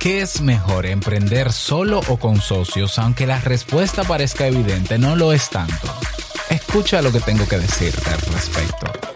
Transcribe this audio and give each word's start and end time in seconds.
¿Qué 0.00 0.22
es 0.22 0.40
mejor, 0.40 0.86
emprender 0.86 1.52
solo 1.52 2.00
o 2.08 2.16
con 2.16 2.40
socios? 2.40 2.98
Aunque 2.98 3.26
la 3.26 3.38
respuesta 3.38 4.02
parezca 4.02 4.46
evidente, 4.46 4.96
no 4.96 5.14
lo 5.14 5.34
es 5.34 5.50
tanto. 5.50 5.94
Escucha 6.48 7.02
lo 7.02 7.12
que 7.12 7.20
tengo 7.20 7.46
que 7.46 7.58
decirte 7.58 8.08
al 8.08 8.20
respecto. 8.32 9.09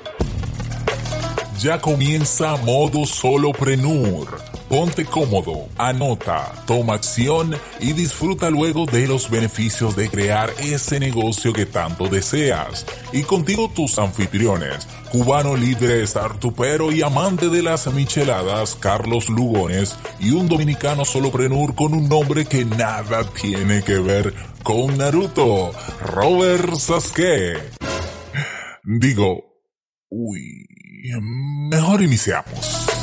Ya 1.59 1.81
comienza 1.81 2.57
modo 2.57 3.07
soloprenur 3.07 4.55
Ponte 4.69 5.05
cómodo, 5.05 5.69
anota, 5.77 6.51
toma 6.67 6.95
acción 6.95 7.55
y 7.81 7.93
disfruta 7.93 8.49
luego 8.49 8.87
de 8.87 9.07
los 9.07 9.31
beneficios 9.31 9.95
de 9.95 10.09
crear 10.09 10.51
ese 10.59 10.99
negocio 10.99 11.53
que 11.53 11.67
tanto 11.67 12.09
deseas. 12.09 12.87
Y 13.13 13.23
contigo 13.23 13.71
tus 13.73 13.99
anfitriones, 13.99 14.89
cubano 15.13 15.55
líder 15.55 16.05
startupero 16.09 16.91
y 16.93 17.03
amante 17.03 17.51
de 17.51 17.63
las 17.63 17.93
micheladas, 17.93 18.75
Carlos 18.75 19.29
Lugones, 19.29 19.97
y 20.19 20.31
un 20.31 20.49
dominicano 20.49 21.05
soloprenur 21.05 21.75
con 21.75 21.93
un 21.93 22.09
nombre 22.09 22.47
que 22.47 22.65
nada 22.65 23.23
tiene 23.31 23.83
que 23.83 23.99
ver 23.99 24.35
con 24.63 24.97
Naruto, 24.97 25.73
Robert 26.01 26.75
Sasuke. 26.75 27.59
Digo, 28.83 29.45
uy, 30.09 30.67
mejor 31.21 32.03
iniciamos. 32.03 32.94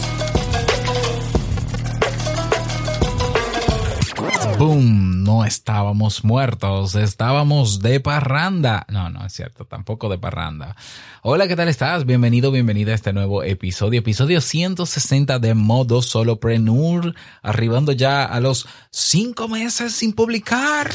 ¡Boom! 4.61 5.23
No 5.23 5.43
estábamos 5.43 6.23
muertos, 6.23 6.93
estábamos 6.93 7.79
de 7.79 7.99
parranda. 7.99 8.85
No, 8.89 9.09
no 9.09 9.25
es 9.25 9.34
cierto, 9.34 9.65
tampoco 9.65 10.07
de 10.07 10.20
parranda. 10.20 10.75
Hola, 11.23 11.47
¿qué 11.47 11.55
tal 11.55 11.67
estás? 11.67 12.05
Bienvenido, 12.05 12.51
bienvenida 12.51 12.91
a 12.91 12.95
este 12.95 13.11
nuevo 13.11 13.41
episodio, 13.41 14.01
episodio 14.01 14.39
160 14.39 15.39
de 15.39 15.55
Modo 15.55 16.03
Solopreneur, 16.03 17.15
arribando 17.41 17.91
ya 17.91 18.23
a 18.23 18.39
los 18.39 18.67
cinco 18.91 19.48
meses 19.48 19.93
sin 19.93 20.13
publicar. 20.13 20.91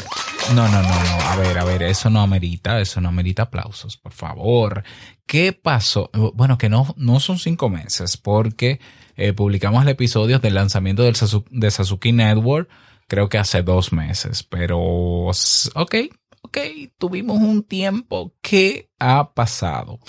No, 0.54 0.68
no, 0.68 0.80
no, 0.80 0.88
no, 0.88 1.20
a 1.22 1.34
ver, 1.34 1.58
a 1.58 1.64
ver, 1.64 1.82
eso 1.82 2.08
no 2.08 2.20
amerita, 2.20 2.80
eso 2.80 3.00
no 3.00 3.08
amerita 3.08 3.42
aplausos, 3.42 3.96
por 3.96 4.12
favor. 4.12 4.84
¿Qué 5.26 5.52
pasó? 5.52 6.08
Bueno, 6.34 6.56
que 6.56 6.68
no, 6.68 6.94
no 6.96 7.18
son 7.18 7.40
cinco 7.40 7.68
meses, 7.68 8.16
porque 8.16 8.78
eh, 9.16 9.32
publicamos 9.32 9.82
el 9.82 9.88
episodio 9.88 10.38
del 10.38 10.54
lanzamiento 10.54 11.02
de 11.02 11.70
Sasuke 11.72 12.12
Network 12.12 12.68
creo 13.06 13.28
que 13.28 13.38
hace 13.38 13.62
dos 13.62 13.92
meses, 13.92 14.42
pero 14.42 14.78
ok, 14.78 15.94
ok, 16.42 16.58
tuvimos 16.98 17.38
un 17.38 17.62
tiempo. 17.62 18.34
¿Qué 18.40 18.90
ha 18.98 19.32
pasado? 19.34 20.00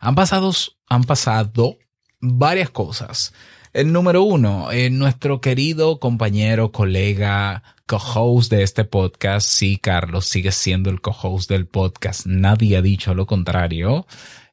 Han 0.00 0.14
pasado, 0.14 0.52
han 0.88 1.04
pasado 1.04 1.78
varias 2.20 2.70
cosas. 2.70 3.32
El 3.72 3.92
número 3.92 4.22
uno, 4.22 4.70
eh, 4.70 4.90
nuestro 4.90 5.40
querido 5.40 5.98
compañero, 5.98 6.72
colega, 6.72 7.62
co-host 7.86 8.50
de 8.50 8.62
este 8.62 8.84
podcast, 8.84 9.48
sí, 9.48 9.78
Carlos, 9.78 10.26
sigue 10.26 10.52
siendo 10.52 10.90
el 10.90 11.00
co-host 11.00 11.48
del 11.48 11.66
podcast. 11.66 12.26
Nadie 12.26 12.76
ha 12.76 12.82
dicho 12.82 13.14
lo 13.14 13.26
contrario. 13.26 14.06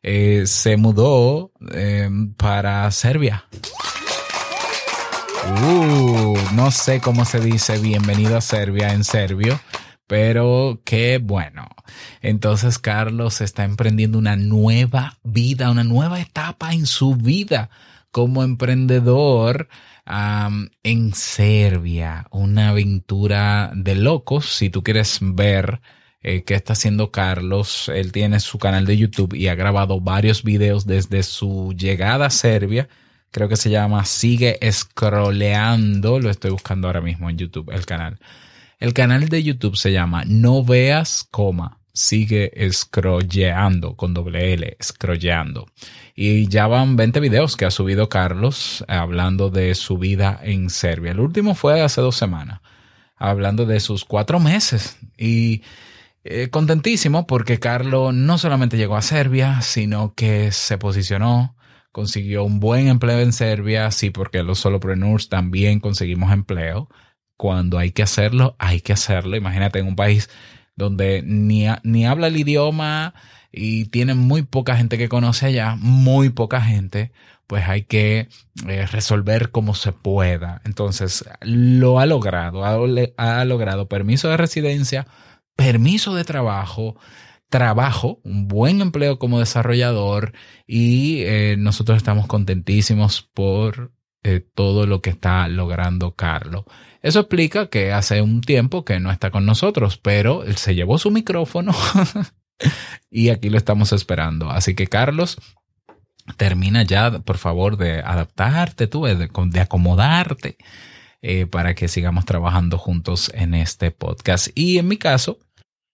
Eh, 0.03 0.43
se 0.45 0.77
mudó 0.77 1.51
eh, 1.73 2.09
para 2.37 2.89
Serbia. 2.91 3.45
Uh, 5.63 6.08
no 6.53 6.71
sé 6.71 6.99
cómo 6.99 7.25
se 7.25 7.39
dice 7.39 7.77
bienvenido 7.77 8.37
a 8.37 8.41
Serbia 8.41 8.93
en 8.93 9.03
serbio, 9.03 9.59
pero 10.07 10.81
qué 10.83 11.19
bueno. 11.21 11.67
Entonces 12.21 12.79
Carlos 12.79 13.41
está 13.41 13.63
emprendiendo 13.63 14.17
una 14.17 14.35
nueva 14.35 15.17
vida, 15.23 15.69
una 15.69 15.83
nueva 15.83 16.19
etapa 16.19 16.73
en 16.73 16.85
su 16.85 17.15
vida 17.15 17.69
como 18.11 18.43
emprendedor 18.43 19.67
en 20.83 21.13
Serbia. 21.13 22.25
Una 22.31 22.69
aventura 22.69 23.71
de 23.75 23.95
locos. 23.95 24.47
Si 24.55 24.69
tú 24.69 24.81
quieres 24.81 25.19
ver 25.21 25.81
eh, 26.21 26.43
qué 26.43 26.55
está 26.55 26.73
haciendo 26.73 27.11
Carlos, 27.11 27.91
él 27.93 28.11
tiene 28.11 28.39
su 28.39 28.57
canal 28.57 28.85
de 28.85 28.97
YouTube 28.97 29.35
y 29.35 29.47
ha 29.47 29.55
grabado 29.55 30.01
varios 30.01 30.43
videos 30.43 30.87
desde 30.87 31.21
su 31.23 31.73
llegada 31.77 32.27
a 32.27 32.31
Serbia 32.31 32.89
creo 33.31 33.49
que 33.49 33.57
se 33.57 33.69
llama 33.69 34.05
Sigue 34.05 34.59
Scrolleando, 34.71 36.19
lo 36.19 36.29
estoy 36.29 36.51
buscando 36.51 36.87
ahora 36.87 37.01
mismo 37.01 37.29
en 37.29 37.37
YouTube, 37.37 37.71
el 37.71 37.85
canal. 37.85 38.19
El 38.79 38.93
canal 38.93 39.27
de 39.29 39.43
YouTube 39.43 39.75
se 39.75 39.91
llama 39.91 40.23
No 40.25 40.63
Veas, 40.63 41.27
coma, 41.29 41.79
Sigue 41.93 42.51
Scrolleando, 42.71 43.95
con 43.95 44.13
doble 44.13 44.53
L, 44.53 44.77
Scrolleando. 44.81 45.67
Y 46.15 46.47
ya 46.47 46.67
van 46.67 46.95
20 46.95 47.19
videos 47.19 47.57
que 47.57 47.65
ha 47.65 47.71
subido 47.71 48.09
Carlos 48.09 48.85
hablando 48.87 49.49
de 49.49 49.75
su 49.75 49.97
vida 49.97 50.39
en 50.41 50.69
Serbia. 50.69 51.11
El 51.11 51.19
último 51.19 51.55
fue 51.55 51.81
hace 51.81 52.01
dos 52.01 52.15
semanas, 52.15 52.61
hablando 53.17 53.65
de 53.65 53.79
sus 53.79 54.05
cuatro 54.05 54.39
meses. 54.39 54.97
Y 55.17 55.61
eh, 56.23 56.49
contentísimo 56.49 57.27
porque 57.27 57.59
Carlos 57.59 58.13
no 58.13 58.37
solamente 58.37 58.77
llegó 58.77 58.95
a 58.95 59.01
Serbia, 59.01 59.61
sino 59.61 60.13
que 60.13 60.51
se 60.51 60.77
posicionó 60.77 61.55
consiguió 61.91 62.43
un 62.43 62.59
buen 62.59 62.87
empleo 62.87 63.19
en 63.19 63.33
Serbia, 63.33 63.89
sí, 63.91 64.09
porque 64.09 64.43
los 64.43 64.59
solopreneurs 64.59 65.29
también 65.29 65.79
conseguimos 65.79 66.31
empleo. 66.31 66.89
Cuando 67.37 67.77
hay 67.77 67.91
que 67.91 68.03
hacerlo, 68.03 68.55
hay 68.59 68.81
que 68.81 68.93
hacerlo. 68.93 69.35
Imagínate 69.35 69.79
en 69.79 69.87
un 69.87 69.95
país 69.95 70.29
donde 70.75 71.21
ni, 71.25 71.65
ni 71.83 72.05
habla 72.05 72.27
el 72.27 72.37
idioma 72.37 73.13
y 73.51 73.85
tiene 73.85 74.13
muy 74.13 74.43
poca 74.43 74.75
gente 74.75 74.97
que 74.97 75.09
conoce 75.09 75.47
allá, 75.47 75.75
muy 75.75 76.29
poca 76.29 76.61
gente, 76.61 77.11
pues 77.47 77.67
hay 77.67 77.83
que 77.83 78.29
eh, 78.67 78.85
resolver 78.85 79.51
como 79.51 79.73
se 79.73 79.91
pueda. 79.91 80.61
Entonces, 80.65 81.25
lo 81.41 81.99
ha 81.99 82.05
logrado, 82.05 82.63
ha, 82.63 82.77
ha 83.17 83.45
logrado 83.45 83.87
permiso 83.87 84.29
de 84.29 84.37
residencia, 84.37 85.07
permiso 85.55 86.13
de 86.15 86.23
trabajo, 86.25 86.95
trabajo, 87.49 88.19
un 88.23 88.47
buen 88.47 88.81
empleo 88.81 89.19
como 89.19 89.39
desarrollador 89.39 90.33
y 90.67 91.23
eh, 91.23 91.55
nosotros 91.57 91.97
estamos 91.97 92.27
contentísimos 92.27 93.23
por 93.33 93.91
eh, 94.23 94.41
todo 94.53 94.85
lo 94.85 95.01
que 95.01 95.09
está 95.09 95.47
logrando 95.47 96.15
Carlos. 96.15 96.65
Eso 97.01 97.21
explica 97.21 97.69
que 97.69 97.91
hace 97.91 98.21
un 98.21 98.41
tiempo 98.41 98.85
que 98.85 98.99
no 98.99 99.11
está 99.11 99.31
con 99.31 99.45
nosotros, 99.45 99.97
pero 99.97 100.43
él 100.43 100.57
se 100.57 100.75
llevó 100.75 100.97
su 100.97 101.09
micrófono 101.09 101.73
y 103.09 103.29
aquí 103.29 103.49
lo 103.49 103.57
estamos 103.57 103.93
esperando. 103.93 104.51
Así 104.51 104.75
que 104.75 104.87
Carlos, 104.87 105.37
termina 106.37 106.83
ya, 106.83 107.19
por 107.19 107.37
favor, 107.37 107.77
de 107.77 107.99
adaptarte 108.01 108.87
tú, 108.87 109.05
de, 109.05 109.59
acomodarte 109.59 110.57
eh, 111.21 111.47
para 111.47 111.73
que 111.73 111.87
sigamos 111.87 112.25
trabajando 112.25 112.77
juntos 112.77 113.31
en 113.33 113.55
este 113.55 113.89
podcast. 113.89 114.49
Y 114.53 114.77
en 114.77 114.87
mi 114.87 114.97
caso, 114.97 115.39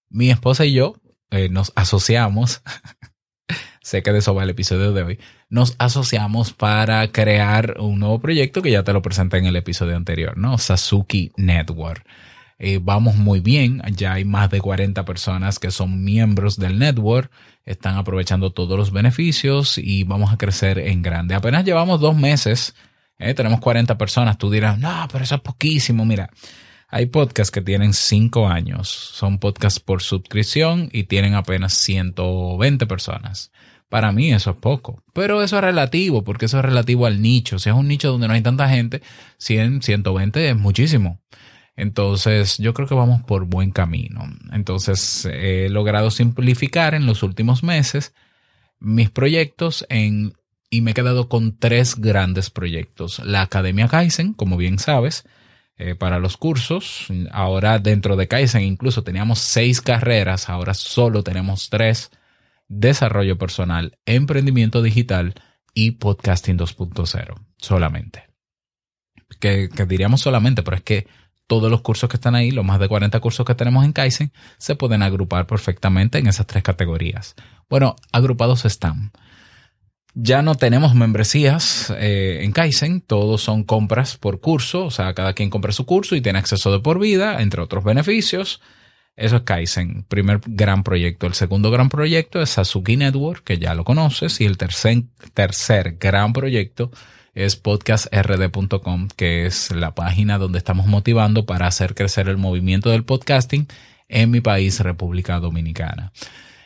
mi 0.09 0.31
esposa 0.31 0.65
y 0.65 0.73
yo 0.73 0.95
eh, 1.31 1.49
nos 1.49 1.71
asociamos, 1.75 2.61
sé 3.81 4.03
que 4.03 4.11
de 4.11 4.19
eso 4.19 4.33
va 4.35 4.43
el 4.43 4.49
episodio 4.49 4.93
de 4.93 5.03
hoy, 5.03 5.19
nos 5.49 5.75
asociamos 5.79 6.53
para 6.53 7.11
crear 7.11 7.75
un 7.79 7.99
nuevo 7.99 8.19
proyecto 8.19 8.61
que 8.61 8.71
ya 8.71 8.83
te 8.83 8.93
lo 8.93 9.01
presenté 9.01 9.37
en 9.37 9.45
el 9.45 9.55
episodio 9.55 9.95
anterior, 9.95 10.37
¿no? 10.37 10.57
Sasuki 10.57 11.31
Network. 11.37 12.05
Eh, 12.57 12.79
vamos 12.81 13.15
muy 13.15 13.41
bien, 13.41 13.81
ya 13.95 14.13
hay 14.13 14.23
más 14.23 14.49
de 14.49 14.61
40 14.61 15.03
personas 15.03 15.59
que 15.59 15.71
son 15.71 16.05
miembros 16.05 16.57
del 16.57 16.79
network, 16.79 17.29
están 17.65 17.97
aprovechando 17.97 18.51
todos 18.53 18.77
los 18.77 18.91
beneficios 18.91 19.77
y 19.77 20.03
vamos 20.03 20.31
a 20.31 20.37
crecer 20.37 20.79
en 20.79 21.01
grande. 21.01 21.35
Apenas 21.35 21.65
llevamos 21.65 21.99
dos 21.99 22.15
meses, 22.15 22.73
eh, 23.19 23.33
tenemos 23.33 23.59
40 23.59 23.97
personas, 23.97 24.37
tú 24.37 24.49
dirás, 24.49 24.79
no, 24.79 25.07
pero 25.11 25.25
eso 25.25 25.35
es 25.35 25.41
poquísimo, 25.41 26.05
mira. 26.05 26.29
Hay 26.87 27.07
podcasts 27.07 27.51
que 27.51 27.61
tienen 27.61 27.93
5 27.93 28.47
años, 28.47 28.89
son 28.89 29.39
podcasts 29.39 29.79
por 29.79 30.01
suscripción 30.01 30.89
y 30.91 31.05
tienen 31.05 31.33
apenas 31.33 31.73
120 31.73 32.85
personas. 32.85 33.51
Para 33.89 34.11
mí 34.11 34.33
eso 34.33 34.51
es 34.51 34.57
poco, 34.57 35.03
pero 35.13 35.41
eso 35.41 35.57
es 35.57 35.63
relativo, 35.63 36.23
porque 36.23 36.45
eso 36.45 36.59
es 36.59 36.65
relativo 36.65 37.05
al 37.05 37.21
nicho. 37.21 37.59
Si 37.59 37.69
es 37.69 37.75
un 37.75 37.87
nicho 37.87 38.11
donde 38.11 38.27
no 38.27 38.33
hay 38.33 38.41
tanta 38.41 38.67
gente, 38.69 39.01
100, 39.37 39.81
120 39.81 40.49
es 40.49 40.55
muchísimo. 40.55 41.21
Entonces, 41.75 42.57
yo 42.57 42.73
creo 42.73 42.87
que 42.87 42.95
vamos 42.95 43.21
por 43.23 43.45
buen 43.45 43.71
camino. 43.71 44.23
Entonces, 44.53 45.25
he 45.25 45.69
logrado 45.69 46.09
simplificar 46.09 46.95
en 46.95 47.05
los 47.05 47.21
últimos 47.21 47.63
meses 47.63 48.13
mis 48.79 49.09
proyectos 49.09 49.85
en, 49.89 50.33
y 50.69 50.81
me 50.81 50.91
he 50.91 50.93
quedado 50.93 51.27
con 51.27 51.57
tres 51.57 51.95
grandes 51.95 52.49
proyectos. 52.49 53.19
La 53.19 53.41
Academia 53.41 53.87
Kaizen, 53.87 54.33
como 54.33 54.57
bien 54.57 54.79
sabes, 54.79 55.25
eh, 55.77 55.95
para 55.95 56.19
los 56.19 56.37
cursos. 56.37 57.07
Ahora 57.31 57.79
dentro 57.79 58.15
de 58.15 58.27
Kaizen 58.27 58.63
incluso 58.63 59.03
teníamos 59.03 59.39
seis 59.39 59.81
carreras, 59.81 60.49
ahora 60.49 60.73
solo 60.73 61.23
tenemos 61.23 61.69
tres. 61.69 62.11
Desarrollo 62.67 63.37
personal, 63.37 63.97
emprendimiento 64.05 64.81
digital 64.81 65.35
y 65.73 65.91
podcasting 65.91 66.57
2.0 66.57 67.35
solamente. 67.57 68.23
Que, 69.39 69.69
que 69.69 69.85
diríamos 69.85 70.21
solamente, 70.21 70.63
pero 70.63 70.77
es 70.77 70.83
que 70.83 71.07
todos 71.47 71.69
los 71.69 71.81
cursos 71.81 72.09
que 72.09 72.17
están 72.17 72.35
ahí, 72.35 72.51
los 72.51 72.65
más 72.65 72.79
de 72.79 72.87
40 72.87 73.19
cursos 73.19 73.45
que 73.45 73.55
tenemos 73.55 73.85
en 73.85 73.93
Kaizen, 73.93 74.31
se 74.57 74.75
pueden 74.75 75.03
agrupar 75.03 75.45
perfectamente 75.45 76.17
en 76.17 76.27
esas 76.27 76.47
tres 76.47 76.63
categorías. 76.63 77.35
Bueno, 77.69 77.95
agrupados 78.11 78.65
están. 78.65 79.11
Ya 80.17 80.41
no 80.41 80.55
tenemos 80.55 80.95
membresías 80.95 81.93
eh, 81.97 82.39
en 82.41 82.53
Kaizen, 82.53 83.01
todos 83.01 83.41
son 83.41 83.65
compras 83.65 84.15
por 84.15 84.39
curso, 84.39 84.85
o 84.85 84.91
sea, 84.91 85.13
cada 85.13 85.33
quien 85.33 85.49
compra 85.49 85.73
su 85.73 85.85
curso 85.85 86.15
y 86.15 86.21
tiene 86.21 86.39
acceso 86.39 86.71
de 86.71 86.79
por 86.79 86.99
vida, 86.99 87.41
entre 87.41 87.61
otros 87.61 87.83
beneficios. 87.83 88.61
Eso 89.17 89.35
es 89.35 89.41
Kaizen, 89.43 90.03
primer 90.07 90.39
gran 90.45 90.83
proyecto. 90.83 91.27
El 91.27 91.33
segundo 91.33 91.69
gran 91.69 91.89
proyecto 91.89 92.41
es 92.41 92.49
Sasuki 92.51 92.95
Network, 92.95 93.43
que 93.43 93.59
ya 93.59 93.75
lo 93.75 93.83
conoces, 93.83 94.39
y 94.39 94.45
el 94.45 94.57
tercer, 94.57 95.03
tercer 95.33 95.97
gran 95.99 96.31
proyecto 96.31 96.91
es 97.33 97.57
podcastrd.com, 97.57 99.09
que 99.15 99.45
es 99.45 99.71
la 99.71 99.93
página 99.93 100.37
donde 100.37 100.57
estamos 100.57 100.87
motivando 100.87 101.45
para 101.45 101.67
hacer 101.67 101.93
crecer 101.93 102.29
el 102.29 102.37
movimiento 102.37 102.89
del 102.89 103.03
podcasting 103.03 103.67
en 104.07 104.31
mi 104.31 104.39
país, 104.39 104.79
República 104.79 105.39
Dominicana. 105.39 106.13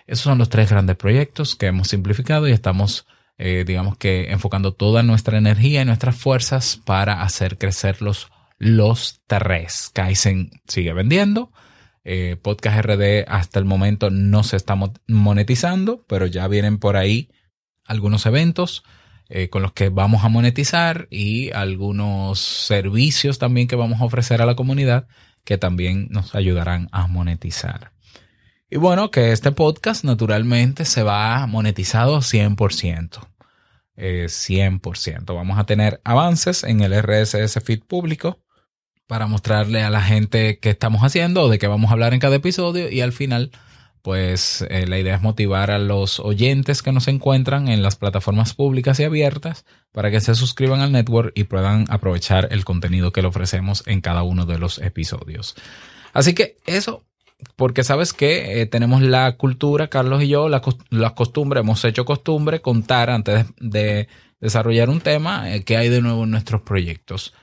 Esos 0.06 0.24
son 0.24 0.38
los 0.38 0.50
tres 0.50 0.70
grandes 0.70 0.96
proyectos 0.96 1.56
que 1.56 1.68
hemos 1.68 1.88
simplificado 1.88 2.48
y 2.48 2.52
estamos, 2.52 3.08
eh, 3.40 3.64
digamos 3.66 3.98
que, 3.98 4.32
enfocando 4.32 4.74
toda 4.74 5.02
nuestra 5.02 5.38
energía 5.38 5.82
y 5.82 5.86
nuestras 5.86 6.18
fuerzas 6.18 6.82
para 6.84 7.22
hacer 7.22 7.58
crecer 7.58 8.02
los, 8.02 8.30
los 8.58 9.22
tres. 9.28 9.90
Kaizen 9.94 10.52
sigue 10.68 10.92
vendiendo. 10.92 11.52
Eh, 12.04 12.36
Podcast 12.42 12.86
RD 12.86 13.26
hasta 13.28 13.60
el 13.60 13.66
momento 13.66 14.10
no 14.10 14.44
se 14.44 14.58
está 14.58 14.78
monetizando, 15.08 16.04
pero 16.08 16.26
ya 16.26 16.48
vienen 16.50 16.80
por 16.80 16.98
ahí 16.98 17.30
algunos 17.86 18.26
eventos 18.26 18.84
eh, 19.30 19.50
con 19.50 19.62
los 19.62 19.72
que 19.72 19.90
vamos 19.90 20.24
a 20.26 20.30
monetizar 20.30 21.08
y 21.10 21.52
algunos 21.52 22.40
servicios 22.40 23.40
también 23.40 23.68
que 23.68 23.76
vamos 23.76 24.02
a 24.02 24.06
ofrecer 24.06 24.42
a 24.42 24.46
la 24.46 24.56
comunidad 24.56 25.08
que 25.46 25.58
también 25.58 26.08
nos 26.10 26.36
ayudarán 26.36 26.90
a 26.92 27.08
monetizar. 27.08 27.92
Y 28.72 28.78
bueno, 28.78 29.10
que 29.10 29.32
este 29.32 29.52
podcast 29.52 30.04
naturalmente 30.04 30.86
se 30.86 31.02
va 31.02 31.48
monetizado 31.48 32.20
100%. 32.20 33.28
100%. 33.98 35.36
Vamos 35.36 35.60
a 35.60 35.66
tener 35.66 36.00
avances 36.04 36.64
en 36.64 36.82
el 36.82 36.94
RSS 36.94 37.62
feed 37.64 37.82
público 37.82 38.40
para 39.08 39.26
mostrarle 39.26 39.82
a 39.82 39.90
la 39.90 40.02
gente 40.02 40.60
qué 40.60 40.70
estamos 40.70 41.02
haciendo 41.02 41.50
de 41.50 41.58
qué 41.58 41.68
vamos 41.68 41.90
a 41.90 41.94
hablar 41.94 42.14
en 42.14 42.20
cada 42.20 42.36
episodio 42.36 42.92
y 42.92 43.02
al 43.02 43.12
final 43.12 43.52
pues 44.04 44.64
eh, 44.70 44.86
la 44.88 45.00
idea 45.00 45.16
es 45.16 45.22
motivar 45.22 45.72
a 45.72 45.80
los 45.80 46.20
oyentes 46.20 46.82
que 46.84 46.94
nos 46.94 47.08
encuentran 47.08 47.68
en 47.68 47.82
las 47.82 47.96
plataformas 47.96 48.54
públicas 48.54 49.00
y 49.00 49.04
abiertas 49.04 49.66
para 49.92 50.12
que 50.12 50.22
se 50.22 50.36
suscriban 50.36 50.80
al 50.80 50.92
network 50.92 51.34
y 51.36 51.46
puedan 51.46 51.86
aprovechar 51.90 52.48
el 52.52 52.64
contenido 52.64 53.12
que 53.12 53.24
le 53.24 53.28
ofrecemos 53.28 53.84
en 53.88 54.00
cada 54.00 54.24
uno 54.24 54.46
de 54.46 54.60
los 54.60 54.78
episodios. 54.78 55.56
Así 56.14 56.34
que 56.34 56.58
eso 56.66 57.04
porque 57.56 57.84
sabes 57.84 58.14
que 58.14 58.62
eh, 58.62 58.66
tenemos 58.66 59.02
la 59.02 59.36
cultura, 59.38 59.88
Carlos 59.88 60.24
y 60.24 60.28
yo, 60.28 60.50
la, 60.50 60.62
costumbre, 60.62 61.62
hemos 61.62 61.84
hecho 61.86 62.06
costumbre 62.06 62.62
contar 62.62 63.10
antes 63.10 63.46
de, 63.60 64.08
desarrollar 64.40 64.90
un 64.90 65.02
tema 65.02 65.54
eh, 65.54 65.64
que 65.64 65.78
hay 65.78 65.90
de 65.90 66.02
nuevo 66.02 66.24
en 66.24 66.32
nuestros 66.32 66.62
proyectos. 66.62 67.34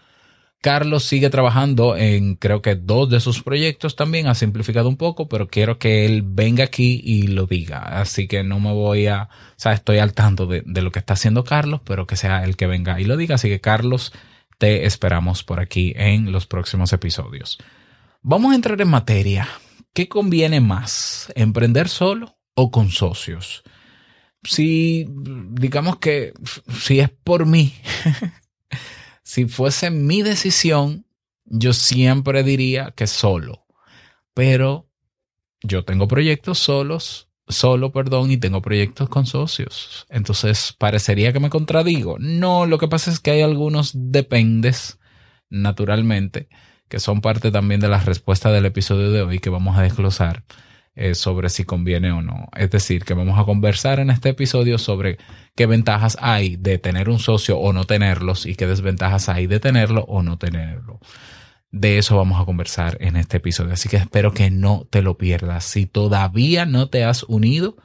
Carlos 0.62 1.04
sigue 1.04 1.31
trabajando 1.31 1.96
en 1.96 2.34
creo 2.34 2.60
que 2.60 2.75
dos 2.75 3.08
de 3.08 3.20
sus 3.20 3.43
proyectos 3.43 3.94
también, 3.94 4.26
ha 4.26 4.34
simplificado 4.34 4.88
un 4.88 4.96
poco, 4.96 5.28
pero 5.28 5.48
quiero 5.48 5.78
que 5.78 6.06
él 6.06 6.22
venga 6.25 6.64
aquí 6.64 7.00
y 7.04 7.28
lo 7.28 7.46
diga. 7.46 7.78
Así 8.00 8.26
que 8.26 8.43
no 8.43 8.58
me 8.58 8.72
voy 8.72 9.06
a, 9.06 9.25
o 9.25 9.54
sea, 9.56 9.72
estoy 9.72 9.98
al 9.98 10.14
tanto 10.14 10.46
de, 10.46 10.62
de 10.66 10.82
lo 10.82 10.90
que 10.90 10.98
está 10.98 11.14
haciendo 11.14 11.44
Carlos, 11.44 11.82
pero 11.84 12.06
que 12.06 12.16
sea 12.16 12.43
el 12.43 12.56
que 12.56 12.66
venga 12.66 13.00
y 13.00 13.04
lo 13.04 13.16
diga. 13.16 13.37
Así 13.37 13.48
que 13.48 13.60
Carlos, 13.60 14.12
te 14.58 14.87
esperamos 14.87 15.44
por 15.44 15.60
aquí 15.60 15.93
en 15.96 16.32
los 16.32 16.46
próximos 16.46 16.93
episodios. 16.93 17.58
Vamos 18.22 18.52
a 18.52 18.56
entrar 18.56 18.81
en 18.81 18.88
materia 18.88 19.46
¿Qué 19.96 20.10
conviene 20.10 20.60
más? 20.60 21.32
¿Emprender 21.34 21.88
solo 21.88 22.37
o 22.52 22.70
con 22.70 22.90
socios? 22.90 23.62
Si, 24.43 25.06
digamos 25.08 25.96
que, 25.96 26.34
si 26.69 27.00
es 27.00 27.08
por 27.08 27.46
mí, 27.46 27.72
si 29.22 29.46
fuese 29.46 29.90
mi 29.90 30.20
decisión, 30.20 31.06
yo 31.46 31.72
siempre 31.72 32.43
diría 32.43 32.93
que 32.94 33.06
solo. 33.06 33.64
Pero 34.34 34.87
yo 35.62 35.87
tengo 35.87 36.06
proyectos 36.08 36.58
solos, 36.58 37.31
solo, 37.48 37.90
perdón, 37.90 38.31
y 38.31 38.37
tengo 38.37 38.60
proyectos 38.60 39.08
con 39.08 39.25
socios. 39.25 40.04
Entonces, 40.10 40.75
parecería 40.78 41.32
que 41.32 41.40
me 41.40 41.48
contradigo. 41.48 42.19
No, 42.19 42.66
lo 42.66 42.76
que 42.76 42.88
pasa 42.88 43.10
es 43.10 43.19
que 43.19 43.31
hay 43.31 43.40
algunos 43.40 43.93
dependes, 43.94 44.98
naturalmente, 45.48 46.50
que 46.88 47.00
son 47.00 47.20
parte 47.20 47.50
también 47.50 47.80
de 47.80 47.88
la 47.88 48.00
respuesta 48.00 48.52
del 48.52 48.66
episodio 48.66 49.10
de 49.10 49.22
hoy 49.22 49.38
que 49.38 49.50
vamos 49.50 49.76
a 49.76 49.82
desglosar 49.82 50.44
eh, 50.94 51.14
sobre 51.14 51.50
si 51.50 51.64
conviene 51.64 52.10
o 52.10 52.22
no. 52.22 52.48
Es 52.56 52.70
decir, 52.70 53.04
que 53.04 53.12
vamos 53.12 53.38
a 53.38 53.44
conversar 53.44 54.00
en 54.00 54.08
este 54.08 54.30
episodio 54.30 54.78
sobre 54.78 55.18
qué 55.54 55.66
ventajas 55.66 56.16
hay 56.20 56.56
de 56.56 56.78
tener 56.78 57.10
un 57.10 57.18
socio 57.18 57.58
o 57.58 57.72
no 57.74 57.84
tenerlos 57.84 58.46
y 58.46 58.54
qué 58.54 58.66
desventajas 58.66 59.28
hay 59.28 59.46
de 59.46 59.60
tenerlo 59.60 60.04
o 60.08 60.22
no 60.22 60.38
tenerlo. 60.38 61.00
De 61.70 61.98
eso 61.98 62.16
vamos 62.16 62.40
a 62.40 62.46
conversar 62.46 62.96
en 63.00 63.16
este 63.16 63.36
episodio. 63.36 63.74
Así 63.74 63.90
que 63.90 63.98
espero 63.98 64.32
que 64.32 64.50
no 64.50 64.86
te 64.88 65.02
lo 65.02 65.18
pierdas. 65.18 65.64
Si 65.64 65.84
todavía 65.84 66.64
no 66.64 66.88
te 66.88 67.04
has 67.04 67.24
unido 67.24 67.76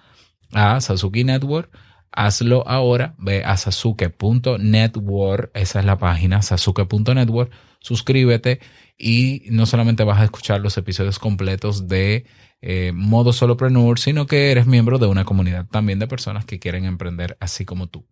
a 0.54 0.80
Sasuke 0.80 1.26
Network, 1.26 1.70
hazlo 2.12 2.68
ahora. 2.68 3.16
Ve 3.18 3.44
a 3.44 3.58
sasuke.network. 3.58 5.52
Esa 5.54 5.80
es 5.80 5.86
la 5.86 5.98
página, 5.98 6.42
sasuke.network. 6.42 7.52
Suscríbete 7.80 8.60
y 8.98 9.44
no 9.50 9.66
solamente 9.66 10.04
vas 10.04 10.20
a 10.20 10.26
escuchar 10.26 10.62
los 10.62 10.78
episodios 10.78 11.18
completos 11.18 11.88
de 11.88 12.26
eh, 12.62 12.92
modo 12.94 13.34
solopreneur, 13.34 13.98
sino 13.98 14.28
que 14.28 14.52
eres 14.52 14.68
miembro 14.68 15.00
de 15.00 15.08
una 15.08 15.26
comunidad 15.26 15.66
también 15.68 15.98
de 15.98 16.08
personas 16.08 16.46
que 16.46 16.60
quieren 16.60 16.86
emprender 16.86 17.38
así 17.40 17.66
como 17.66 17.88
tú. 17.88 18.06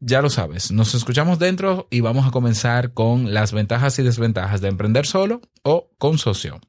Ya 0.00 0.20
lo 0.20 0.28
sabes, 0.28 0.72
nos 0.72 0.94
escuchamos 0.94 1.38
dentro 1.38 1.86
y 1.90 2.00
vamos 2.00 2.26
a 2.26 2.30
comenzar 2.30 2.92
con 2.92 3.32
las 3.32 3.52
ventajas 3.52 3.98
y 3.98 4.02
desventajas 4.02 4.60
de 4.60 4.68
emprender 4.68 5.06
solo 5.06 5.40
o 5.62 5.90
con 5.98 6.18
socio. 6.18 6.60